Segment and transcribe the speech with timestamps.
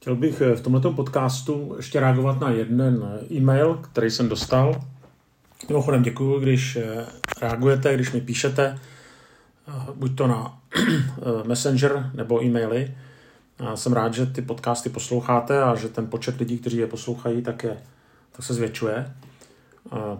[0.00, 4.80] Chtěl bych v tomto podcastu ještě reagovat na jeden e-mail, který jsem dostal.
[5.68, 6.78] Mimochodem děkuji, když
[7.40, 8.78] reagujete, když mi píšete,
[9.94, 10.58] buď to na
[11.46, 12.94] Messenger nebo e-maily.
[13.74, 17.64] Jsem rád, že ty podcasty posloucháte a že ten počet lidí, kteří je poslouchají, tak,
[17.64, 17.82] je,
[18.32, 19.14] tak se zvětšuje.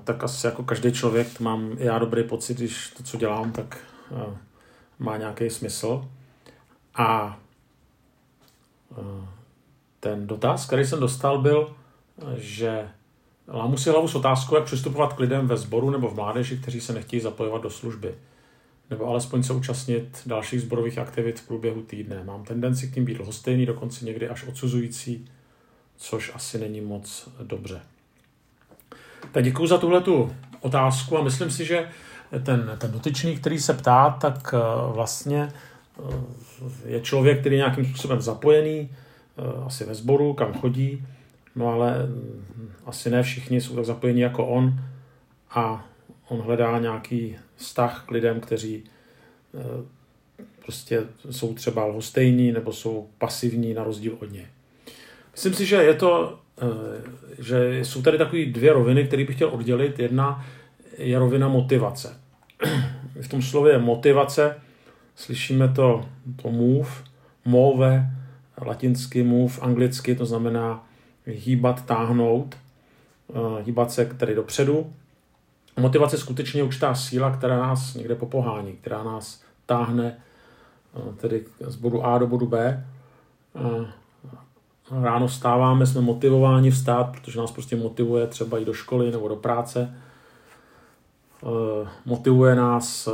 [0.04, 3.79] Tak asi jako každý člověk mám já dobrý pocit, když to, co dělám, tak
[4.98, 6.08] má nějaký smysl.
[6.95, 7.38] A
[10.01, 11.75] ten dotaz, který jsem dostal, byl,
[12.37, 12.89] že
[13.48, 16.80] lámu si hlavu s otázkou, jak přistupovat k lidem ve sboru nebo v mládeži, kteří
[16.80, 18.15] se nechtějí zapojovat do služby.
[18.91, 22.25] Nebo alespoň se účastnit dalších zborových aktivit v průběhu týdne.
[22.25, 25.29] Mám tendenci k tím být lhostejný, dokonce někdy až odsuzující,
[25.97, 27.80] což asi není moc dobře.
[29.33, 31.89] Tak děkuji za tuhle tu otázku a myslím si, že
[32.42, 34.59] ten, ten dotyčný, který se ptá, tak eh,
[34.92, 35.53] vlastně
[35.98, 36.15] eh,
[36.84, 38.91] je člověk, který je nějakým způsobem zapojený,
[39.66, 41.06] asi ve sboru, kam chodí,
[41.56, 44.81] no ale hm, asi ne všichni jsou tak zapojení jako on
[45.50, 45.86] a
[46.28, 48.84] on hledá nějaký vztah k lidem, kteří
[50.64, 54.47] prostě jsou třeba lhostejní nebo jsou pasivní na rozdíl od něj.
[55.33, 56.39] Myslím si, že je to,
[57.39, 59.98] že jsou tady takové dvě roviny, které bych chtěl oddělit.
[59.98, 60.47] Jedna
[60.98, 62.20] je rovina motivace.
[63.20, 64.56] V tom slově motivace
[65.16, 66.05] slyšíme to,
[66.42, 66.91] to move,
[67.44, 68.06] move,
[68.61, 70.87] latinsky move, anglicky, to znamená
[71.27, 72.56] hýbat, táhnout,
[73.31, 74.92] eh, hýbat se tedy dopředu.
[75.81, 80.17] Motivace je skutečně určitá síla, která nás někde popohání, která nás táhne
[80.97, 82.87] eh, tedy z bodu A do bodu B.
[83.56, 83.92] Eh,
[85.00, 89.37] ráno stáváme, jsme motivováni vstát, protože nás prostě motivuje třeba jít do školy nebo do
[89.37, 89.95] práce
[92.05, 93.09] motivuje nás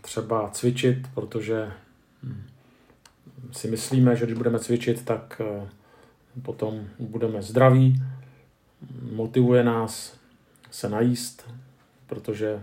[0.00, 1.72] třeba cvičit, protože
[2.22, 2.42] hm,
[3.52, 5.68] si myslíme, že když budeme cvičit, tak eh,
[6.42, 8.02] potom budeme zdraví.
[9.12, 10.18] Motivuje nás
[10.70, 11.50] se najíst,
[12.06, 12.60] protože,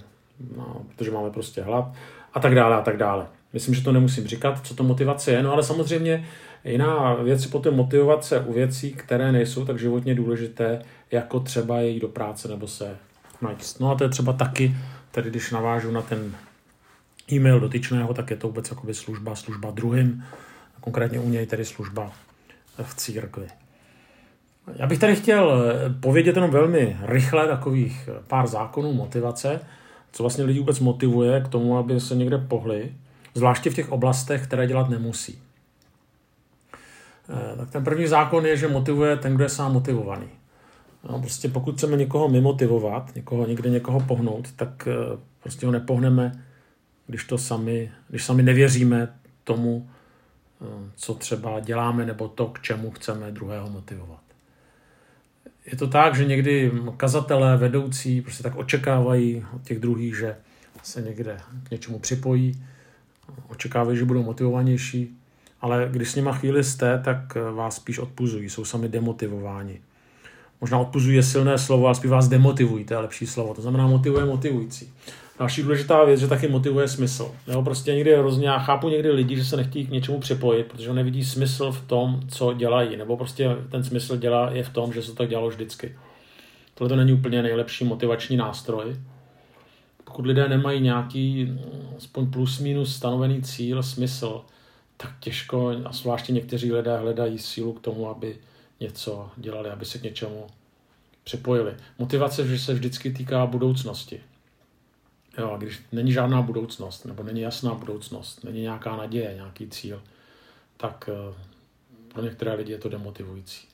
[0.57, 1.93] no, protože máme prostě hlad
[2.33, 3.27] a tak dále a tak dále.
[3.53, 6.25] Myslím, že to nemusím říkat, co to motivace je, no ale samozřejmě
[6.65, 10.81] jiná věc je potom motivovat se u věcí, které nejsou tak životně důležité,
[11.11, 12.97] jako třeba jít do práce nebo se
[13.41, 13.79] najíst.
[13.79, 14.75] No a to je třeba taky,
[15.11, 16.35] tedy když navážu na ten
[17.31, 20.23] e-mail dotyčného, tak je to vůbec jakoby služba, služba druhým,
[20.85, 22.11] konkrétně u něj tedy služba
[22.83, 23.47] v církvi.
[24.75, 25.63] Já bych tady chtěl
[25.99, 29.59] povědět jenom velmi rychle takových pár zákonů motivace,
[30.11, 32.93] co vlastně lidi vůbec motivuje k tomu, aby se někde pohli,
[33.33, 35.39] zvláště v těch oblastech, které dělat nemusí.
[37.29, 40.27] Eh, tak ten první zákon je, že motivuje ten, kdo je sám motivovaný.
[41.09, 46.31] No, prostě pokud chceme někoho mimotivovat, někoho někde někoho pohnout, tak eh, prostě ho nepohneme,
[47.07, 49.13] když to sami, když sami nevěříme
[49.43, 49.89] tomu,
[50.95, 54.19] co třeba děláme, nebo to, k čemu chceme druhého motivovat.
[55.65, 60.35] Je to tak, že někdy kazatelé, vedoucí prostě tak očekávají od těch druhých, že
[60.83, 62.65] se někde k něčemu připojí,
[63.47, 65.17] očekávají, že budou motivovanější,
[65.61, 69.81] ale když s nima chvíli jste, tak eh, vás spíš odpuzují, jsou sami demotivováni
[70.61, 73.53] možná odpuzují silné slovo, ale spíš vás demotivují, to je lepší slovo.
[73.53, 74.93] To znamená motivuje motivující.
[75.39, 77.35] Další důležitá věc, že taky motivuje smysl.
[77.47, 80.93] Jo, prostě někdy hrozně, já chápu někdy lidi, že se nechtějí k něčemu připojit, protože
[80.93, 85.01] nevidí smysl v tom, co dělají, nebo prostě ten smysl dělá je v tom, že
[85.01, 85.95] se tak dělalo vždycky.
[86.75, 88.95] Tohle to není úplně nejlepší motivační nástroj.
[90.03, 91.53] Pokud lidé nemají nějaký
[91.97, 94.41] aspoň plus minus stanovený cíl, smysl,
[94.97, 98.37] tak těžko, a zvláště někteří lidé hledají sílu k tomu, aby
[98.79, 100.47] něco dělali, aby se k něčemu
[101.23, 101.73] připojili.
[101.99, 104.19] Motivace že se vždycky týká budoucnosti.
[105.37, 110.01] Jo, a když není žádná budoucnost, nebo není jasná budoucnost, není nějaká naděje, nějaký cíl,
[110.77, 111.33] tak eh,
[112.13, 113.67] pro některé lidi je to demotivující.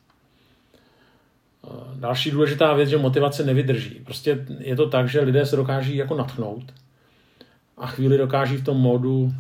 [1.63, 4.01] Eh, další důležitá věc, že motivace nevydrží.
[4.05, 6.73] Prostě je to tak, že lidé se dokáží jako natchnout
[7.77, 9.31] a chvíli dokáží v tom módu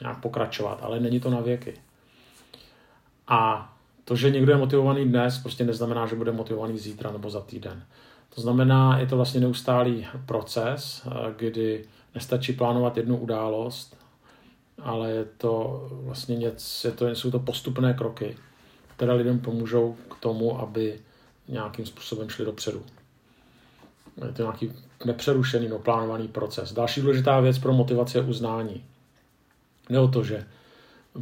[0.00, 1.74] nějak pokračovat, ale není to na věky.
[3.28, 3.72] A
[4.04, 7.84] to, že někdo je motivovaný dnes, prostě neznamená, že bude motivovaný zítra nebo za týden.
[8.34, 11.84] To znamená, je to vlastně neustálý proces, eh, kdy
[12.14, 13.96] nestačí plánovat jednu událost,
[14.82, 18.36] ale je to vlastně něco, je to, jsou to postupné kroky,
[18.96, 21.00] které lidem pomůžou k tomu, aby
[21.48, 22.82] nějakým způsobem šli dopředu.
[24.26, 24.72] Je to nějaký
[25.04, 26.72] nepřerušený, no, plánovaný proces.
[26.72, 28.84] Další důležitá věc pro motivaci je uznání.
[29.88, 30.46] Ne o to, že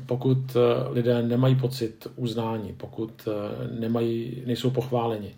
[0.07, 5.35] pokud eh, lidé nemají pocit uznání, pokud eh, nemají, nejsou pochváleni,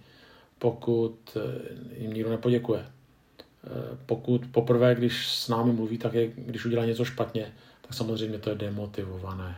[0.58, 2.86] pokud eh, jim nikdo nepoděkuje,
[4.06, 8.50] pokud poprvé, když s námi mluví, tak je, když udělá něco špatně, tak samozřejmě to
[8.50, 9.56] je demotivované.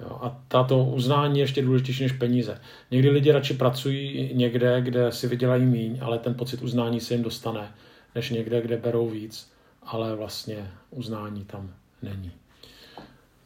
[0.00, 2.60] Jo, a tato uznání je ještě důležitější než peníze.
[2.90, 7.22] Někdy lidi radši pracují někde, kde si vydělají míň, ale ten pocit uznání se jim
[7.22, 7.74] dostane,
[8.14, 9.52] než někde, kde berou víc,
[9.82, 12.32] ale vlastně uznání tam není.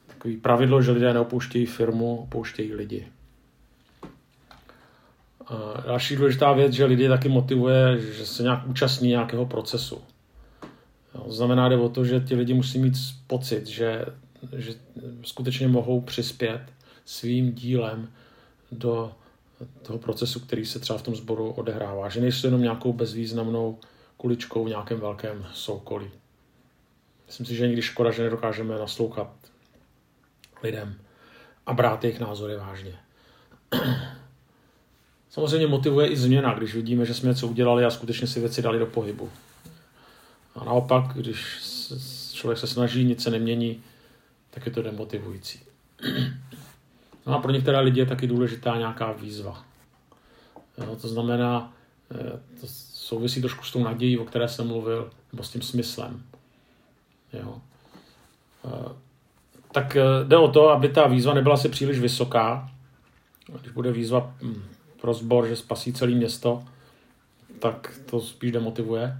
[0.07, 3.07] Takový pravidlo, že lidé neopouštějí firmu, opouštějí lidi.
[5.87, 10.03] Další důležitá věc, že lidi taky motivuje, že se nějak účastní nějakého procesu.
[11.15, 12.95] Jo, znamená, jde o to, že ti lidi musí mít
[13.27, 14.05] pocit, že,
[14.57, 14.75] že
[15.25, 16.61] skutečně mohou přispět
[17.05, 18.09] svým dílem
[18.73, 19.13] do
[19.83, 22.09] toho procesu, který se třeba v tom sboru odehrává.
[22.09, 23.79] Že nejsou jenom nějakou bezvýznamnou
[24.17, 26.11] kuličkou v nějakém velkém soukolí.
[27.27, 29.31] Myslím si, že je někdy škoda, že nedokážeme naslouchat
[30.63, 30.95] lidem
[31.67, 32.93] a brát jejich názory vážně.
[35.31, 38.79] Samozřejmě motivuje i změna, když vidíme, že jsme něco udělali a skutečně si věci dali
[38.79, 39.31] do pohybu.
[40.55, 41.59] A naopak, když
[42.33, 43.83] člověk se snaží, nic se nemění,
[44.51, 45.61] tak je to demotivující.
[47.27, 49.65] No a pro některé lidi je taky důležitá nějaká výzva.
[50.79, 51.73] Jo, to znamená,
[52.11, 56.23] eh, to souvisí trošku s tou nadějí, o které jsem mluvil, nebo s tím smyslem.
[57.33, 57.59] Jo.
[58.65, 58.93] Eh,
[59.73, 62.71] tak eh, jde o to, aby ta výzva nebyla si příliš vysoká.
[63.61, 64.63] Když bude výzva hm,
[65.01, 66.63] pro sbor, že spasí celé město,
[67.59, 69.17] tak to spíš demotivuje.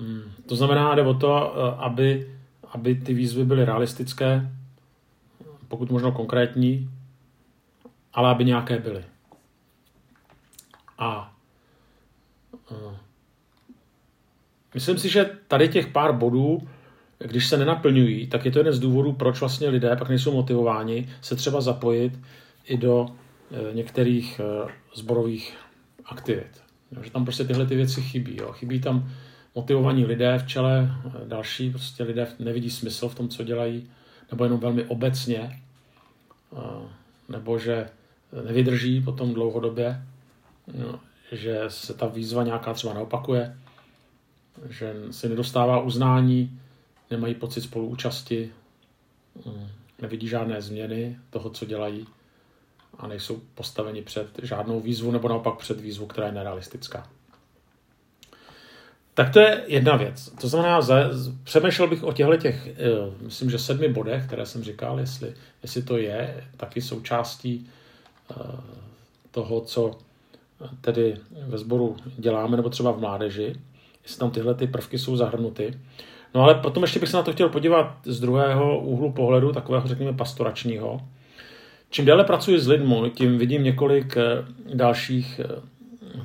[0.00, 0.22] Hmm.
[0.46, 2.36] To znamená, jde o to, eh, aby,
[2.72, 4.50] aby ty výzvy byly realistické,
[5.68, 6.90] pokud možno konkrétní,
[8.12, 9.04] ale aby nějaké byly.
[10.98, 11.34] A
[12.70, 12.94] uh,
[14.74, 16.68] myslím si, že tady těch pár bodů,
[17.18, 21.08] když se nenaplňují, tak je to jeden z důvodů, proč vlastně lidé pak nejsou motivováni
[21.20, 22.18] se třeba zapojit
[22.64, 23.06] i do
[23.72, 25.56] některých uh, zborových
[26.04, 26.62] aktivit.
[27.02, 28.36] Že tam prostě tyhle ty věci chybí.
[28.36, 28.52] Jo.
[28.52, 29.10] Chybí tam
[29.54, 30.90] motivovaní lidé v čele,
[31.26, 33.90] další prostě lidé nevidí smysl v tom, co dělají,
[34.30, 35.62] nebo jenom velmi obecně,
[37.28, 37.88] nebo že
[38.44, 40.02] nevydrží potom dlouhodobě,
[40.78, 41.00] no,
[41.32, 43.56] že se ta výzva nějaká třeba neopakuje,
[44.68, 46.60] že si nedostává uznání,
[47.10, 48.52] nemají pocit spoluúčasti,
[50.02, 52.06] nevidí žádné změny toho, co dělají
[52.98, 57.08] a nejsou postaveni před žádnou výzvu nebo naopak před výzvu, která je nerealistická.
[59.14, 60.32] Tak to je jedna věc.
[60.40, 60.80] To znamená,
[61.44, 62.74] přemýšlel bych o těchto těch, eh,
[63.20, 67.70] myslím, že sedmi bodech, které jsem říkal, jestli, jestli to je taky součástí
[68.30, 68.34] eh,
[69.30, 69.98] toho, co
[70.80, 71.16] tedy
[71.46, 73.54] ve sboru děláme, nebo třeba v mládeži,
[74.02, 75.80] jestli tam tyhle ty prvky jsou zahrnuty.
[76.34, 79.88] No ale potom ještě bych se na to chtěl podívat z druhého úhlu pohledu, takového,
[79.88, 81.00] řekněme, pastoračního.
[81.92, 84.22] Čím déle pracuji s lidmi, tím vidím několik eh,
[84.74, 85.40] dalších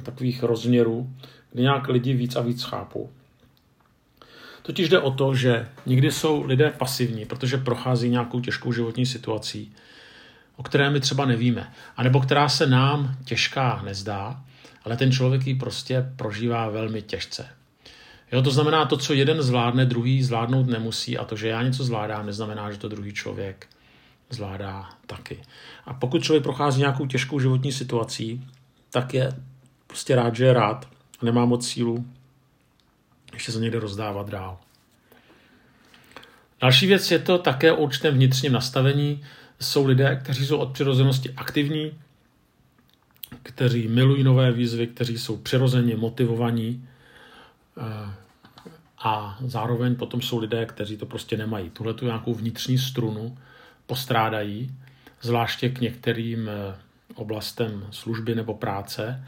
[0.04, 1.10] takových rozměrů,
[1.52, 3.10] kdy nějak lidi víc a víc chápou.
[4.62, 9.74] Totiž jde o to, že někdy jsou lidé pasivní, protože prochází nějakou těžkou životní situací,
[10.56, 14.42] o které my třeba nevíme, anebo která se nám těžká nezdá,
[14.84, 17.48] ale ten člověk ji prostě prožívá velmi těžce.
[18.32, 21.84] Jo, to znamená, to, co jeden zvládne, druhý zvládnout nemusí a to, že já něco
[21.84, 23.68] zvládám, neznamená, že to druhý člověk
[24.30, 25.44] zvládá taky.
[25.86, 28.48] A pokud člověk prochází nějakou těžkou životní situací,
[28.90, 29.32] tak je
[29.88, 30.88] prostě rád, že je rád
[31.22, 32.06] nemá moc sílu
[33.38, 34.58] ještě se někde rozdávat dál.
[36.62, 39.24] Další věc je to také o určitém vnitřním nastavení.
[39.60, 41.92] Jsou lidé, kteří jsou od přirozenosti aktivní,
[43.44, 46.88] kteří milují nové výzvy, kteří jsou přirozeně motivovaní
[47.78, 48.14] eh,
[49.00, 51.70] a zároveň potom jsou lidé, kteří to prostě nemají.
[51.70, 53.38] Tuhle tu nějakou vnitřní strunu
[53.88, 54.76] postrádají,
[55.22, 56.76] zvláště k některým eh,
[57.16, 59.26] oblastem služby nebo práce,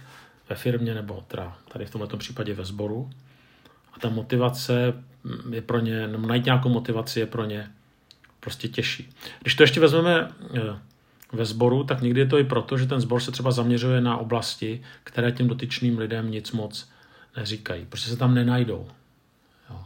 [0.49, 3.09] ve firmě nebo teda tady v tomto případě ve sboru.
[3.93, 4.93] A ta motivace
[5.51, 7.71] je pro ně, nebo najít nějakou motivaci je pro ně
[8.39, 9.09] prostě těžší.
[9.41, 10.79] Když to ještě vezmeme eh,
[11.31, 14.17] ve sboru, tak někdy je to i proto, že ten sbor se třeba zaměřuje na
[14.17, 16.89] oblasti, které těm dotyčným lidem nic moc
[17.37, 17.85] neříkají.
[17.85, 18.87] Prostě se tam nenajdou.
[19.69, 19.83] Jo.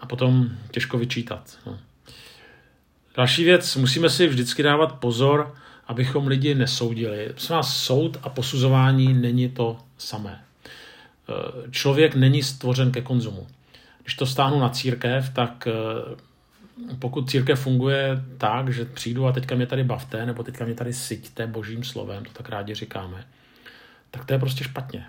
[0.00, 1.58] A potom těžko vyčítat.
[1.66, 1.78] No.
[3.16, 5.54] Další věc, musíme si vždycky dávat pozor,
[5.86, 7.28] abychom lidi nesoudili.
[7.30, 10.40] Prosím vás, soud a posuzování není to samé.
[10.40, 13.46] E, člověk není stvořen ke konzumu.
[14.02, 15.72] Když to stáhnu na církev, tak e,
[16.98, 20.92] pokud církev funguje tak, že přijdu a teďka mě tady bavte, nebo teďka mě tady
[20.92, 23.26] syťte božím slovem, to tak rádi říkáme,
[24.10, 25.06] tak to je prostě špatně.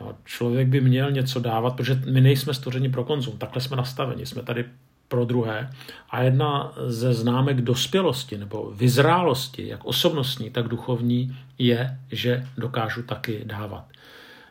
[0.00, 4.26] Jo, člověk by měl něco dávat, protože my nejsme stvořeni pro konzum, takhle jsme nastaveni,
[4.26, 4.64] jsme tady
[5.08, 5.70] pro druhé.
[6.10, 13.42] A jedna ze známek dospělosti nebo vyzrálosti, jak osobnostní, tak duchovní, je, že dokážu taky
[13.44, 13.84] dávat.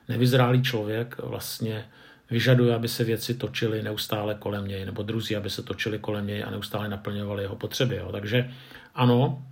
[0.09, 1.85] Nevyzrálý člověk vlastně
[2.31, 6.43] vyžaduje, aby se věci točily neustále kolem něj, nebo druzí, aby se točili kolem něj
[6.43, 7.95] a neustále naplňovali jeho potřeby.
[7.95, 8.11] Jo.
[8.11, 8.51] Takže
[8.95, 9.43] ano,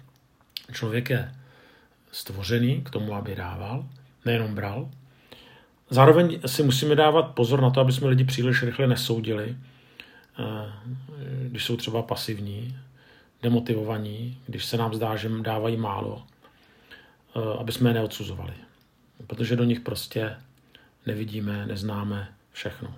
[0.72, 1.32] Člověk je
[2.12, 3.86] stvořený k tomu, aby dával,
[4.26, 4.90] nejenom bral.
[5.90, 9.56] Zároveň si musíme dávat pozor na to, aby jsme lidi příliš rychle nesoudili,
[11.48, 12.78] když jsou třeba pasivní,
[13.42, 16.24] demotivovaní, když se nám zdá, že dávají málo,
[17.36, 18.54] eh, aby jsme je neodsuzovali.
[19.28, 20.36] Protože do nich prostě
[21.06, 22.96] nevidíme, neznáme všechno.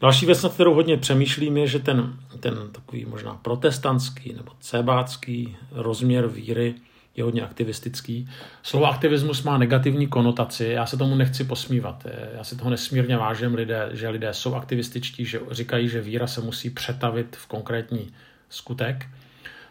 [0.00, 5.56] Další věc, na kterou hodně přemýšlím, je, že ten, ten takový možná protestantský nebo cebácký
[5.70, 6.74] rozměr víry
[7.16, 8.28] je hodně aktivistický.
[8.62, 12.06] Slovo aktivismus má negativní konotaci, já se tomu nechci posmívat.
[12.34, 16.40] Já si toho nesmírně vážím, lidé, že lidé jsou aktivističtí, že říkají, že víra se
[16.40, 18.10] musí přetavit v konkrétní
[18.48, 19.06] skutek.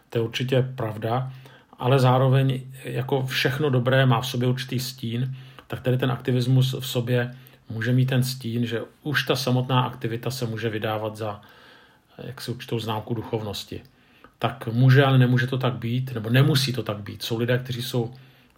[0.09, 1.33] To je určitě pravda,
[1.79, 5.35] ale zároveň jako všechno dobré má v sobě určitý stín,
[5.67, 7.35] tak tady ten aktivismus v sobě
[7.69, 11.41] může mít ten stín, že už ta samotná aktivita se může vydávat za
[12.17, 13.81] jak si určitou známku duchovnosti.
[14.43, 17.23] Tak může, ale nemůže to tak být, nebo nemusí to tak být.
[17.23, 18.13] Jsou lidé, kteří jsou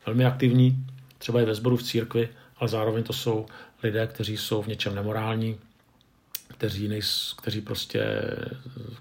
[0.05, 0.85] velmi aktivní,
[1.17, 3.45] třeba i ve sboru v církvi, ale zároveň to jsou
[3.83, 5.57] lidé, kteří jsou v něčem nemorální,
[6.47, 8.05] kteří, nejs, kteří prostě,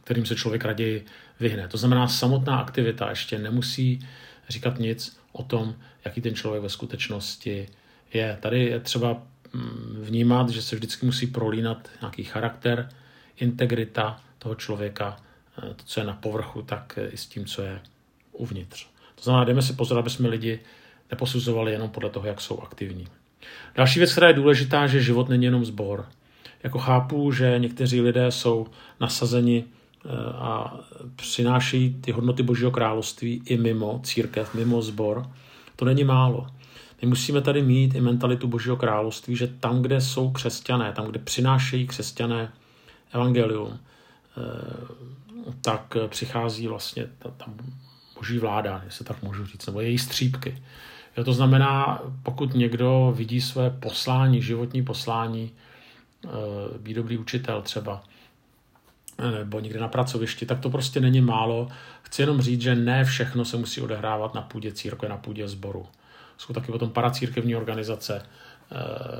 [0.04, 1.04] kterým se člověk raději
[1.40, 1.68] vyhne.
[1.68, 4.06] To znamená, samotná aktivita ještě nemusí
[4.48, 5.74] říkat nic o tom,
[6.04, 7.68] jaký ten člověk ve skutečnosti
[8.14, 8.38] je.
[8.40, 9.22] Tady je třeba
[9.52, 12.88] mm, vnímat, že se vždycky musí prolínat nějaký charakter,
[13.36, 15.16] integrita toho člověka,
[15.60, 17.80] to, co je na povrchu, tak i s tím, co je
[18.32, 18.86] uvnitř.
[19.14, 20.60] To znamená, jdeme si pozor, aby jsme lidi
[21.10, 23.06] neposuzovali jenom podle toho, jak jsou aktivní.
[23.74, 26.06] Další věc, která je důležitá, že život není jenom sbor.
[26.62, 28.66] Jako chápu, že někteří lidé jsou
[29.00, 30.80] nasazeni eh, a
[31.16, 35.30] přinášejí ty hodnoty Božího království i mimo církev, mimo sbor.
[35.76, 36.46] To není málo.
[37.02, 41.18] My musíme tady mít i mentalitu Božího království, že tam, kde jsou křesťané, tam, kde
[41.18, 42.52] přinášejí křesťané
[43.12, 43.78] evangelium,
[44.36, 45.14] eh,
[45.60, 47.46] tak přichází vlastně ta, ta
[48.14, 50.62] boží vláda, jestli tak můžu říct, nebo její střípky.
[51.16, 55.52] Jo, to znamená, pokud někdo vidí své poslání, životní poslání,
[56.24, 56.28] eh,
[56.78, 58.02] být dobrý učitel třeba,
[59.18, 61.68] eh, nebo někde na pracovišti, tak to prostě není málo.
[62.02, 65.86] Chci jenom říct, že ne všechno se musí odehrávat na půdě církve, na půdě sboru.
[66.38, 68.28] Jsou taky potom paracírkevní organizace, eh,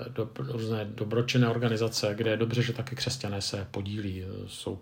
[0.08, 4.24] do, různé dobročinné organizace, kde je dobře, že taky křesťané se podílí.
[4.46, 4.78] Jsou,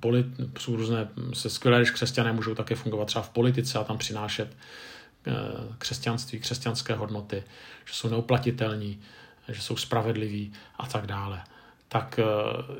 [0.00, 0.26] polit,
[0.58, 4.48] jsou různé, se skvělé, když křesťané můžou také fungovat třeba v politice a tam přinášet
[5.26, 5.32] eh,
[5.78, 7.42] křesťanství, křesťanské hodnoty,
[7.84, 9.00] že jsou neuplatitelní,
[9.48, 11.42] že jsou spravedliví a tak dále.
[11.88, 12.24] Tak eh,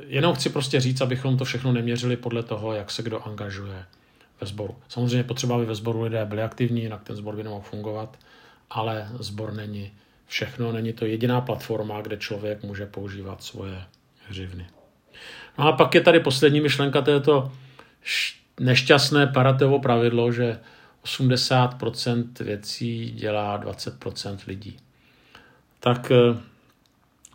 [0.07, 3.85] jenom chci prostě říct, abychom to všechno neměřili podle toho, jak se kdo angažuje
[4.41, 4.77] ve sboru.
[4.89, 8.17] Samozřejmě potřeba, aby ve sboru lidé byli aktivní, jinak ten sbor by nemohl fungovat
[8.71, 9.93] ale sbor není
[10.27, 13.83] všechno, není to jediná platforma, kde člověk může používat svoje
[14.29, 14.67] hřivny.
[15.59, 17.53] No a pak je tady poslední myšlenka, to je to
[18.61, 20.59] nešťastné Paratovo pravidlo, že
[21.05, 24.77] 80% věcí dělá 20% lidí.
[25.81, 26.39] Tak eh,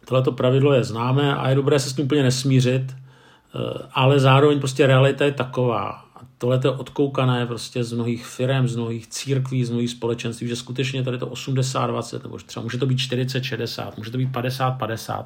[0.05, 3.57] tohleto pravidlo je známé a je dobré se s tím úplně nesmířit, eh,
[3.91, 6.10] ale zároveň prostě realita je taková
[6.41, 11.03] tohle je odkoukané prostě z mnohých firm, z mnohých církví, z mnohých společenství, že skutečně
[11.03, 15.25] tady to 80-20, nebo třeba může to být 40-60, může to být 50-50,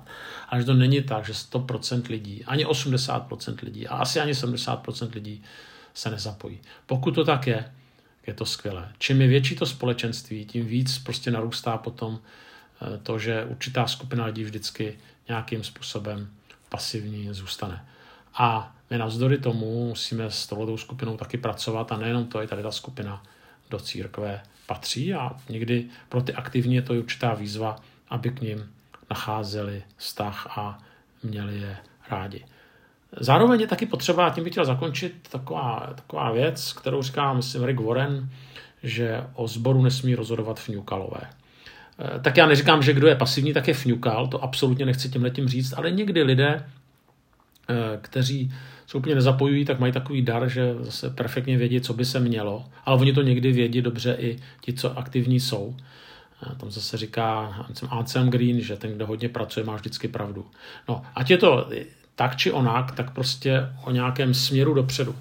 [0.50, 5.14] ale že to není tak, že 100% lidí, ani 80% lidí a asi ani 70%
[5.14, 5.44] lidí
[5.94, 6.60] se nezapojí.
[6.86, 7.72] Pokud to tak je,
[8.28, 8.92] je to skvělé.
[8.98, 12.20] Čím je větší to společenství, tím víc prostě narůstá potom
[12.82, 16.30] eh, to, že určitá skupina lidí vždycky nějakým způsobem
[16.70, 17.86] pasivní zůstane.
[18.34, 22.64] A my navzdory tomu musíme s touto skupinou taky pracovat a nejenom to, i tady
[22.64, 23.24] ta skupina
[23.70, 27.76] do církve patří a někdy pro ty aktivní je to určitá výzva,
[28.10, 28.72] aby k ním
[29.10, 30.80] nacházeli vztah a
[31.24, 31.78] měli je
[32.10, 32.46] rádi.
[33.20, 37.64] Zároveň je taky potřeba, a tím bych chtěl zakončit, taková, taková věc, kterou říká, myslím,
[37.64, 38.30] Rick Warren,
[38.84, 41.22] že o sboru nesmí rozhodovat fňukalové.
[41.22, 45.48] Eh, tak já neříkám, že kdo je pasivní, tak je fňukal, to absolutně nechci tím
[45.48, 46.70] říct, ale někdy lidé,
[48.02, 48.54] kteří
[48.88, 52.66] se úplně nezapojují, tak mají takový dar, že zase perfektně vědí, co by se mělo.
[52.86, 55.76] Ale oni to někdy vědí dobře i ti, co aktivní jsou.
[56.42, 57.56] A tam zase říká
[57.90, 60.46] Anselm Green, že ten, kdo hodně pracuje, má vždycky pravdu.
[60.90, 61.70] No, ať je to
[62.16, 65.16] tak či onak, tak prostě o nějakém směru dopředu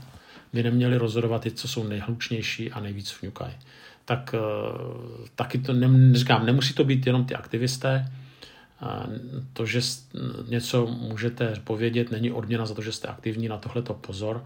[0.53, 3.53] by neměli rozhodovat ty, co jsou nejhlučnější a nejvíc vňukají.
[4.05, 8.13] Tak eh, taky to, ne, říkám, nemusí to být jenom ty aktivisté,
[9.53, 9.81] to, že
[10.49, 14.45] něco můžete povědět, není odměna za to, že jste aktivní, na tohle to pozor,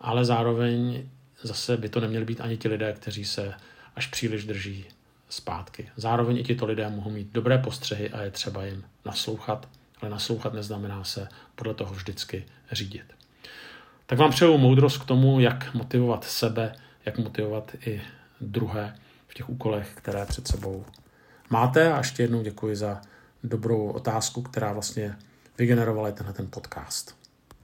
[0.00, 1.08] ale zároveň
[1.42, 3.54] zase by to neměli být ani ti lidé, kteří se
[3.96, 4.84] až příliš drží
[5.28, 5.88] zpátky.
[5.96, 9.68] Zároveň i tito lidé mohou mít dobré postřehy a je třeba jim naslouchat,
[10.00, 13.14] ale naslouchat neznamená se podle toho vždycky řídit.
[14.06, 16.74] Tak vám přeju moudrost k tomu, jak motivovat sebe,
[17.04, 18.02] jak motivovat i
[18.40, 18.96] druhé
[19.28, 20.84] v těch úkolech, které před sebou
[21.50, 21.92] máte.
[21.92, 23.00] A ještě jednou děkuji za
[23.42, 25.16] dobrou otázku, která vlastně
[25.58, 27.17] vygenerovala tenhle ten podcast.